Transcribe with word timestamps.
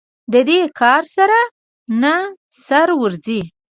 د 0.33 0.35
دې 0.49 0.59
کار 0.79 1.01
سر 1.13 1.31
نه 2.01 2.13
سره 2.67 2.93
ورځي. 3.01 3.41